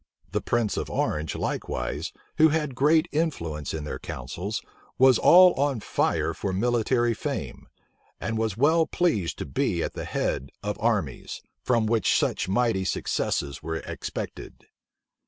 [0.31, 4.63] The prince of Orange likewise, who had great influence in their councils,
[4.97, 7.67] was all on fire for military fame,
[8.19, 12.83] and was well pleased to be at the head of armies, from which such mighty
[12.83, 14.65] successes were expected.